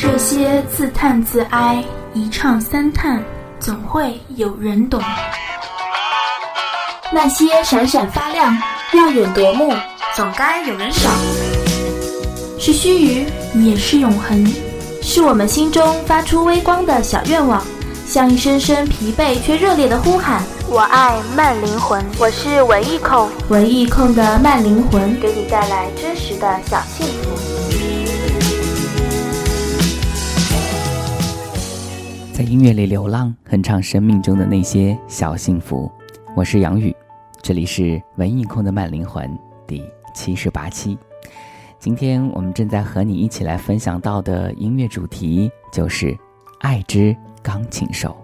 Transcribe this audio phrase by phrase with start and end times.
[0.00, 1.82] 这些自叹自哀，
[2.14, 3.20] 一唱三叹，
[3.58, 5.02] 总会有人懂。
[7.10, 8.56] 那些闪闪发亮、
[8.92, 9.74] 耀眼夺目，
[10.14, 11.12] 总该有人赏。
[12.60, 13.26] 是须臾，
[13.60, 14.46] 也是永恒，
[15.02, 17.60] 是我们心中发出微光的小愿望，
[18.06, 20.40] 像一声声疲惫却热烈的呼喊。
[20.68, 27.17] 我爱慢灵魂，我是文艺控，文艺控的慢灵魂，给你带来真实的小幸福。
[32.48, 35.92] 音乐里流浪，哼唱生命中的那些小幸福。
[36.34, 36.96] 我是杨宇，
[37.42, 39.30] 这里是文艺控的慢灵魂
[39.66, 39.84] 第
[40.14, 40.96] 七十八期。
[41.78, 46.06] 今天我们正在和你一起来分享到的音乐主题就是
[46.60, 48.16] 《爱之钢琴手》。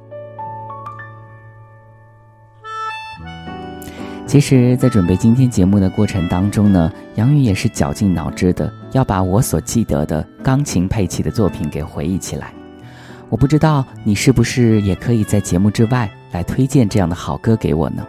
[4.27, 12.55] 其实，在准备今天节目的过程当中呢，杨宇也是绞尽脑汁的要把我所记得的钢琴配器的作品给回忆起来。
[13.31, 18.07] 我不知道你是不是也可以在节目之外来推荐这样的好歌给我呢？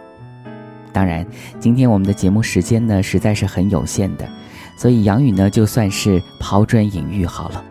[0.92, 1.26] 当然，
[1.58, 4.26] 今天我们的节目时间呢实在是很有限的，
[4.78, 7.62] 所以杨宇呢就算是抛砖引玉好了。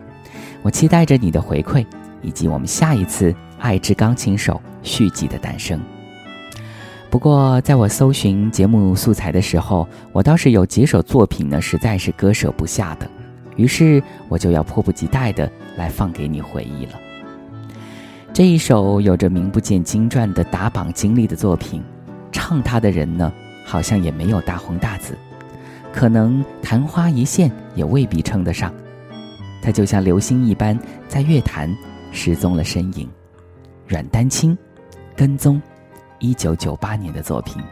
[0.62, 1.84] 我期待着你的回馈，
[2.22, 5.80] 以及我们下一次《爱之钢琴手》续集的诞生。
[7.08, 13.08] 不过，在我搜寻节目素材的时候，我倒是有几首作品呢，实在是割舍不下的，
[13.56, 16.92] 于是我就要迫不及待的来放给你回忆了。
[18.36, 21.82] 这一首有着名不见经传的打榜经历的作品，
[22.30, 23.32] 唱它的人呢，
[23.64, 25.16] 好像也没有大红大紫，
[25.90, 28.70] 可能昙花一现也未必称得上。
[29.62, 30.78] 它就像流星一般，
[31.08, 31.74] 在乐坛
[32.12, 33.08] 失踪了身影。
[33.86, 34.54] 阮丹青，
[35.16, 35.58] 跟踪，
[36.18, 37.62] 一九九八年的作品。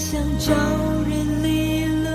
[0.00, 0.54] 想找
[1.10, 2.06] 人理论。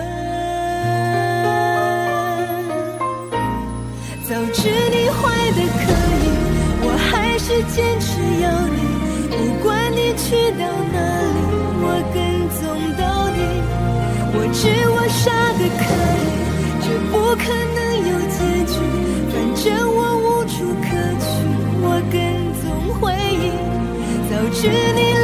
[4.28, 5.85] 早知你坏的可
[6.18, 6.25] 以
[6.81, 8.09] 我还是坚持
[8.41, 8.78] 要你。
[9.29, 10.25] 不管你去
[10.57, 10.97] 到哪
[11.29, 11.38] 里
[11.85, 12.18] 我跟
[12.57, 12.62] 踪
[12.97, 13.40] 到底。
[14.34, 14.59] 我知
[14.90, 15.22] 我傻
[15.53, 15.85] 的可
[16.17, 16.28] 以
[16.81, 17.46] 绝不可
[17.78, 17.79] 能
[18.09, 18.75] 有结局。
[19.29, 19.63] 反正
[19.96, 20.90] 我无处可
[21.22, 21.23] 去
[21.84, 22.17] 我跟
[22.63, 22.66] 踪
[23.00, 23.46] 回忆。
[24.28, 24.59] 早知
[24.96, 25.14] 你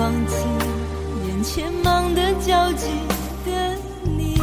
[0.00, 0.34] 忘记
[1.28, 2.86] 眼前忙得焦急
[3.44, 3.50] 的
[4.16, 4.40] 你，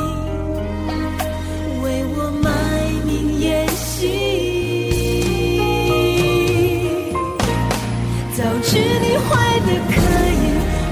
[1.82, 2.52] 为我卖
[3.04, 3.98] 命演戏。
[8.36, 9.98] 早知你坏的可
[10.30, 10.46] 以，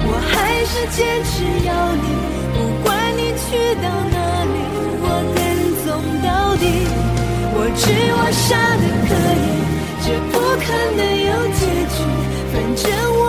[0.08, 0.34] 我还
[0.66, 1.34] 是坚持
[1.68, 1.70] 要
[2.02, 2.06] 你，
[2.56, 3.46] 不管你去
[3.84, 4.58] 到哪里，
[5.00, 5.38] 我跟
[5.86, 5.88] 踪
[6.24, 6.28] 到
[6.58, 6.66] 底。
[7.54, 7.84] 我知
[8.18, 8.50] 我傻
[8.82, 9.14] 的可
[9.46, 9.48] 以，
[10.02, 10.66] 这不可
[10.98, 11.62] 能有结
[11.94, 12.02] 局，
[12.52, 12.84] 反正
[13.20, 13.22] 我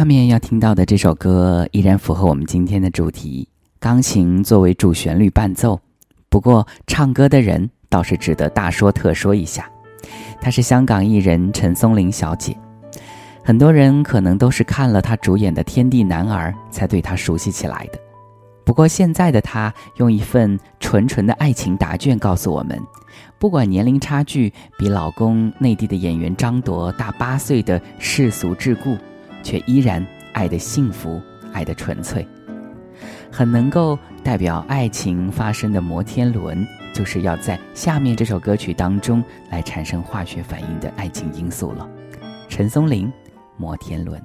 [0.00, 3.46] 下面要听到的这首歌依然符合我们今天的主题，
[3.78, 5.78] 钢琴作为主旋律伴奏。
[6.30, 9.70] 不过，唱歌的人倒是值得大说特说一下，
[10.40, 12.56] 她是香港艺人陈松伶小姐。
[13.44, 17.98] 很多人可能都是看了她主演的《天地男儿》才对她熟悉起来的。
[18.64, 22.80] 不过，现在的她用一份纯纯的爱情答卷告诉我们：
[23.38, 28.96] 不管年龄差距比老公内地的演员张铎大八岁的世俗桎梏。
[29.42, 31.20] 却依然爱的幸福，
[31.52, 32.26] 爱的纯粹，
[33.30, 41.88] 很能够代表爱情发生的摩天轮，就是要在下面这首歌曲当中来产生化学反应的爱情因素了。
[42.48, 43.06] 陈松伶，
[43.56, 44.20] 《摩天轮》。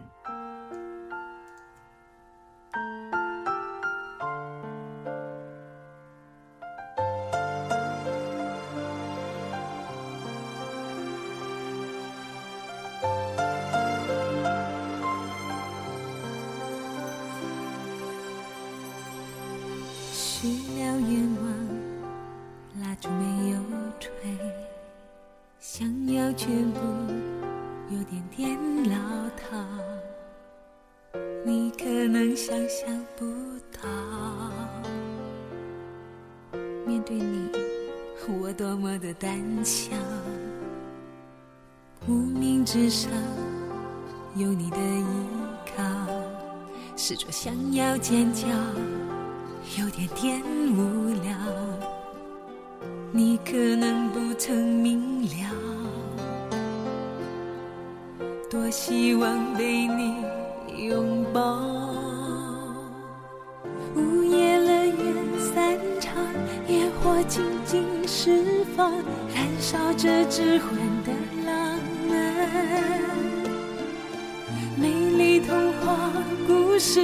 [36.85, 37.49] 面对你，
[38.41, 39.91] 我多么的胆小，
[42.07, 43.11] 无名指上
[44.35, 45.05] 有你的依
[45.75, 45.83] 靠，
[46.95, 48.47] 试着想要尖叫。
[49.79, 50.43] 有点点
[50.77, 51.35] 无聊，
[53.11, 55.51] 你可能不曾明了，
[58.47, 60.23] 多希望被你
[60.88, 61.75] 拥抱。
[69.75, 70.72] 燃烧着致幻
[71.04, 71.12] 的
[71.45, 71.77] 浪
[72.07, 72.13] 漫。
[74.77, 74.88] 美
[75.18, 76.13] 丽童话
[76.48, 77.01] 故事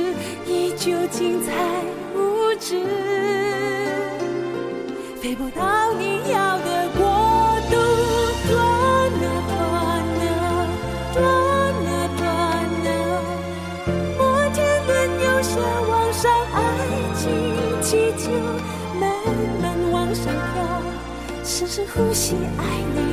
[0.48, 1.52] 依旧精彩。
[2.16, 2.82] 无知，
[5.22, 6.51] 飞不到你要
[21.94, 23.11] 呼吸爱你。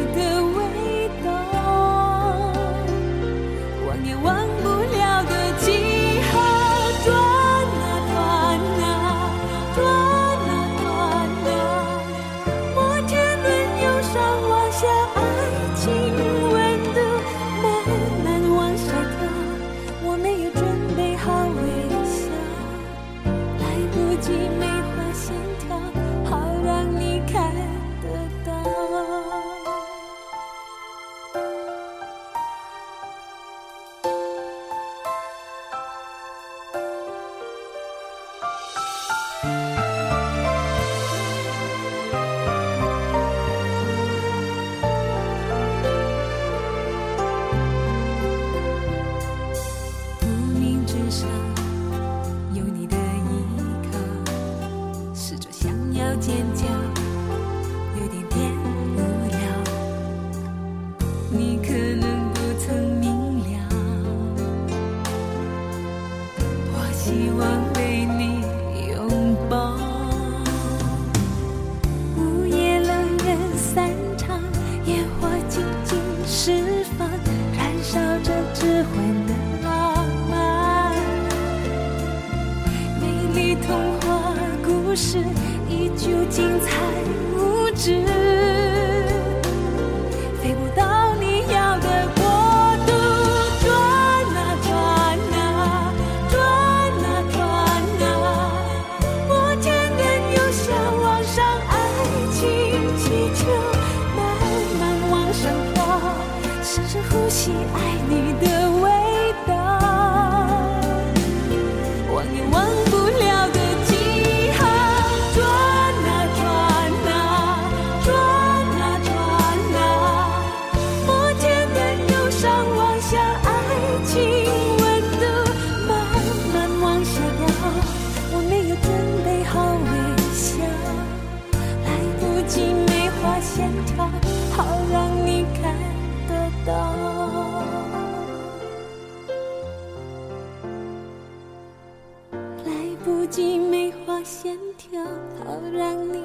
[143.30, 146.24] 几枚花线条好让你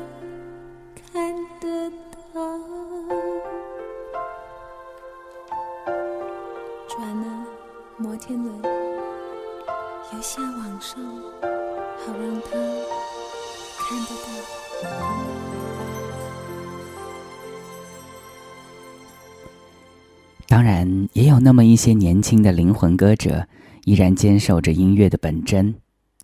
[1.11, 1.91] 看得
[2.33, 2.39] 到
[6.87, 7.45] 转了
[7.97, 11.03] 摩天轮由下往上
[11.43, 12.51] 好让他
[13.79, 14.27] 看得到
[20.47, 23.45] 当然也有那么一些年轻的灵魂歌者
[23.83, 25.82] 依然坚守着音乐的本真。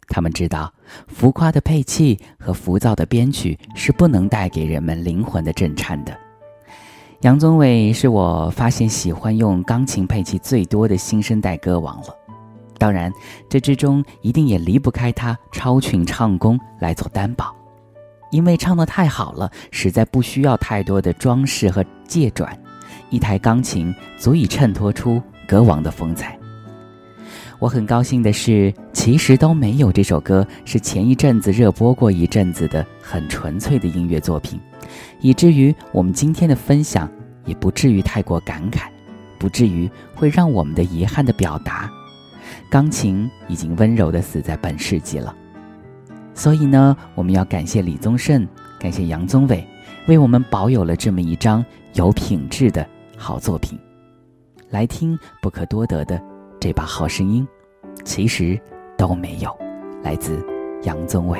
[0.09, 0.73] 他们知道，
[1.07, 6.17] 浮夸的配器和浮躁的编曲是不能带给人们灵魂的震颤的。
[7.21, 12.15] 杨宗纬是我发现喜欢用钢琴配器最多的新生代歌王了。
[12.77, 13.11] 当然，
[13.49, 17.53] 这之中一定也离不开他超群唱功来做担保，
[18.31, 22.57] 因为唱得太好了，实在不需要太多的装饰和借转。
[23.09, 26.38] 一台钢琴足以衬托出歌王的风采。
[27.59, 34.59] 我很高兴的是，其实都没有这首歌是前一阵子热播过一阵子的很纯粹的音乐作品，
[35.21, 37.09] 以至于我们今天的分享
[37.45, 38.83] 也不至于太过感慨，
[39.37, 41.89] 不至于会让我们的遗憾的表达。
[42.69, 45.35] 钢琴已经温柔的死在本世纪了，
[46.33, 48.47] 所以呢，我们要感谢李宗盛，
[48.79, 49.65] 感谢杨宗纬，
[50.07, 52.87] 为我们保有了这么一张有品质的。
[53.21, 53.77] 好作品，
[54.69, 56.21] 来听不可多得的
[56.59, 57.47] 这把好声音，
[58.03, 58.59] 其实
[58.97, 59.55] 都没有。
[60.03, 60.45] 来自
[60.83, 61.39] 杨宗纬。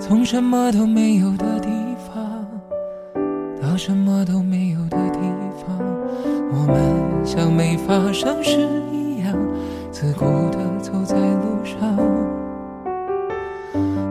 [0.00, 1.68] 从什么都没有的地
[2.06, 2.46] 方
[3.60, 5.20] 到什么都没有的地
[5.60, 5.78] 方，
[6.50, 8.58] 我们像没发生事
[8.92, 9.36] 一样，
[9.90, 12.37] 自顾地走在路上。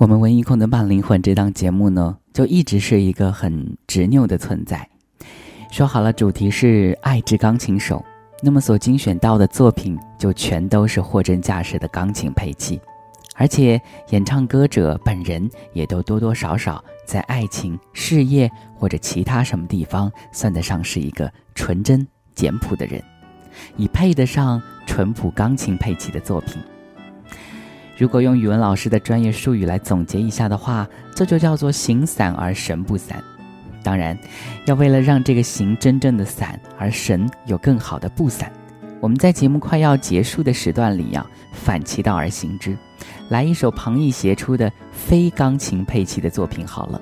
[0.00, 4.88] 我们文艺控的慢灵魂这档节目呢，就一直是一个很执拗的存在。
[5.70, 8.02] 说好了，主题是爱之钢琴手。
[8.42, 12.80] 那么所精选到的作品就全都是货真价实的钢琴配器，
[13.34, 13.78] 而且
[14.08, 23.04] 演唱歌者本人也都多多少少在爱情、事业或者其他什么地方算得上是一个纯真简朴的人，
[23.76, 26.56] 以配得上淳朴钢琴配器的作品。
[28.00, 33.22] 如果用语文老师的专业术语来总结一下的话，这就叫做形散而神不散。
[33.82, 34.18] 当然，
[34.64, 38.50] 要为了让这个形真正的散，而神有更好的不散，
[39.00, 42.74] 我们在节目快要结束的时段里呀，反其道而行之，
[43.28, 46.98] 来一首旁逸斜出的非钢琴配器的作品好了。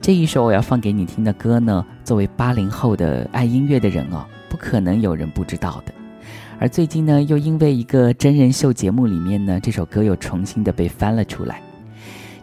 [0.00, 5.92] 这一首我要放给你听的歌呢，作为八零后的爱音乐的人哦，不可能有人不知道的。
[6.60, 11.62] 而最近呢，又因为一个真人秀节目里面呢，这首歌又重新的被翻了出来，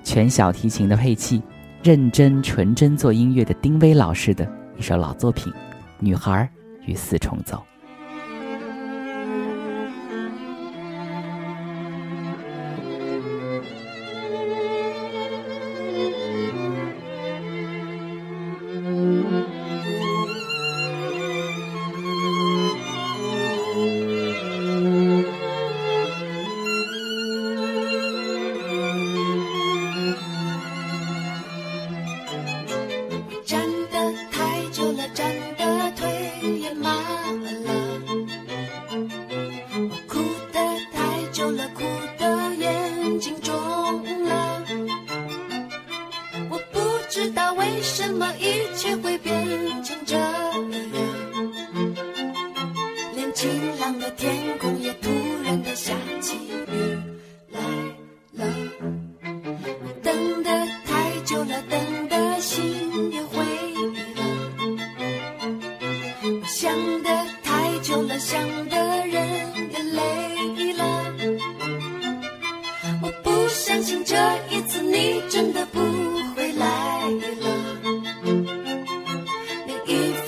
[0.04, 1.40] 全小提琴的配器。
[1.84, 5.54] 认真纯真做音乐的丁薇老师的一首老作品
[6.00, 6.50] 《女孩
[6.88, 7.58] 与四重奏》。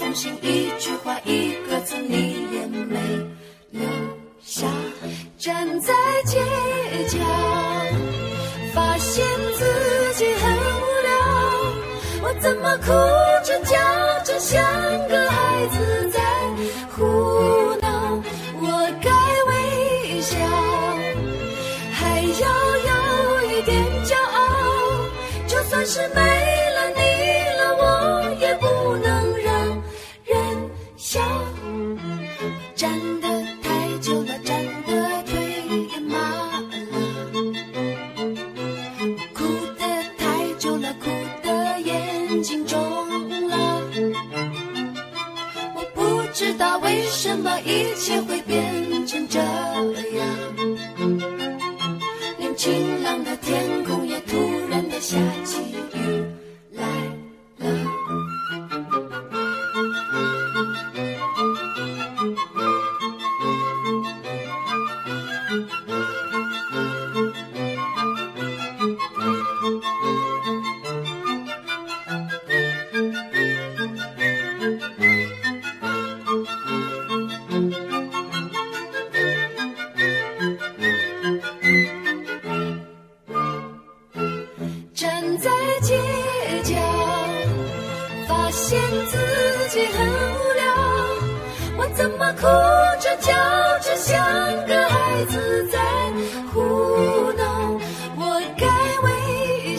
[0.09, 2.99] 感信，一句话一个字，你也没
[3.69, 3.83] 留
[4.43, 4.65] 下。
[5.37, 5.93] 站在
[6.25, 6.39] 街
[7.09, 7.19] 角，
[8.73, 9.23] 发现
[9.55, 11.13] 自己很无聊，
[12.23, 12.85] 我怎么哭
[13.45, 13.77] 着叫
[14.23, 14.59] 着，像
[15.09, 16.19] 个孩子在
[16.89, 18.19] 胡闹？
[18.61, 19.11] 我该
[19.45, 20.35] 微笑，
[21.93, 22.47] 还要
[22.89, 25.05] 有一点骄傲，
[25.45, 26.48] 就算是没。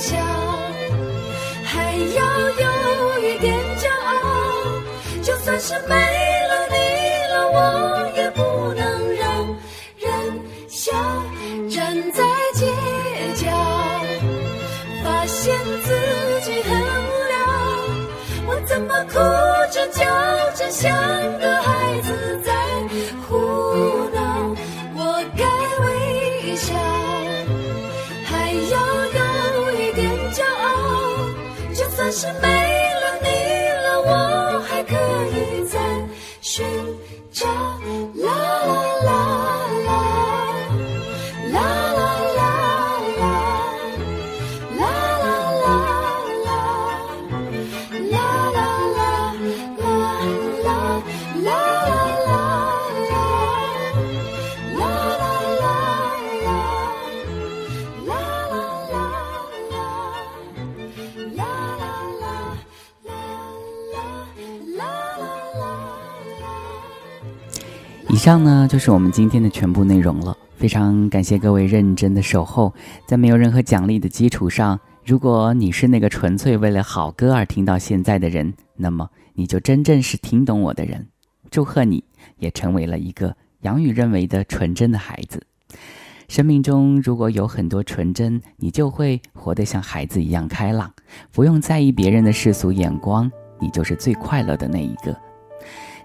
[0.00, 0.16] 笑，
[1.62, 4.10] 还要有一点骄傲。
[5.22, 6.74] 就算是没了你
[7.30, 7.58] 了，我
[8.16, 9.46] 也不能让
[9.98, 10.08] 人
[10.68, 10.90] 笑。
[11.70, 12.66] 站在街
[13.36, 13.50] 角，
[15.04, 17.36] 发现自己很无聊。
[18.46, 19.18] 我怎么哭
[19.70, 20.04] 着叫
[20.56, 20.90] 着像
[21.38, 21.59] 个
[68.20, 70.36] 以上呢就是我们今天的全部内容了。
[70.54, 72.70] 非常感谢各位认真的守候，
[73.06, 81.08] 在没有任何奖励的基础上，如果你是那个纯粹为了好歌而听到现在的人，那么你就真正是听懂我的人。
[81.50, 82.04] 祝贺你，
[82.36, 85.42] 也成为了一个杨宇认为的纯真的孩子。
[86.28, 90.92] 生命中如果有很多纯真，你就会活得像孩子一样开朗，
[91.32, 95.16] 不用在意别人的世俗眼光，你就是最快乐的那一个。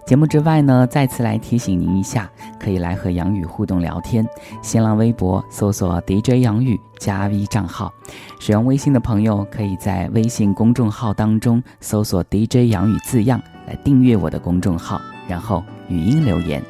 [0.06, 4.24] 节目之外呢，再次来提醒您一下，可以来和杨宇互动聊天。
[4.62, 7.92] 新浪微博搜索 DJ 杨宇加 V 账号，
[8.38, 16.62] 使用微信的朋友可以在微信公众号当中搜索 DJ 杨宇字样来订阅我的公众号，然后语音留言。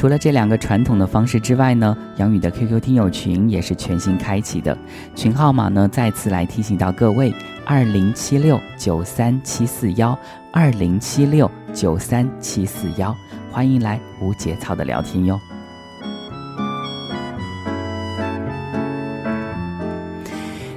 [0.00, 4.74] 除了这两个传统的方式之外呢，杨宇的 QQ 听友群也是全新开启的，
[5.14, 7.30] 群号码呢再次来提醒到各位：
[7.66, 10.18] 二零七六九三七四幺，
[10.54, 13.14] 二零七六九三七四幺，
[13.52, 15.38] 欢迎来无节操的聊天哟。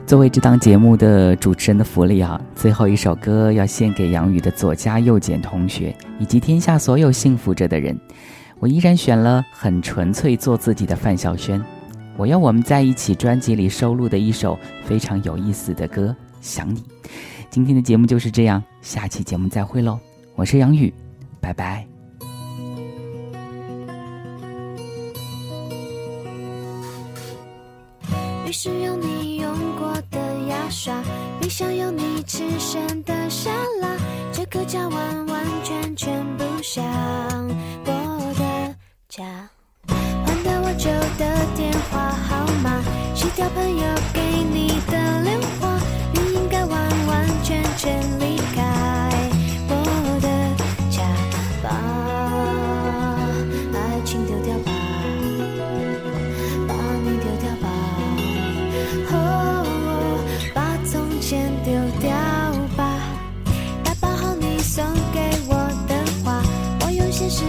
[0.06, 7.98] 作为这档节目的主持人的福利啊，最后一首歌要献给杨宇的左家右简同学以及天下所有幸福着的人。
[8.64, 11.62] 我依然选了很纯粹做自己的范晓萱。
[12.16, 16.80] 我要我们在一起专辑里收录的一首非常有意思的歌《想你》。
[17.50, 20.00] 今天的节目就是这样，下期节目再会喽！
[20.36, 20.94] 我是杨宇，
[21.42, 21.86] 拜拜。
[28.48, 31.04] 浴室有你用过的牙刷，
[31.42, 33.98] 冰箱有你吃剩的沙拉，
[34.32, 36.82] 这个家完完全全不像
[39.16, 39.24] 家。
[40.26, 42.82] 换掉我旧的电话号码，
[43.14, 44.20] 洗掉朋友给
[44.52, 45.78] 你的电话，
[46.14, 49.30] 你应该完完全全离开
[49.70, 49.72] 我
[50.20, 50.28] 的
[50.90, 51.06] 家
[51.62, 51.70] 吧。
[53.76, 54.72] 爱情丢掉吧。
[56.68, 56.74] 把
[57.04, 57.70] 你丢掉吧，
[59.12, 59.14] 哦，
[60.56, 60.58] 把
[60.90, 61.72] 从前丢
[62.02, 62.10] 掉
[62.76, 62.82] 吧，
[63.84, 65.54] 打包好你送给我
[65.88, 65.94] 的
[66.26, 66.42] 花，
[66.82, 67.44] 我用现实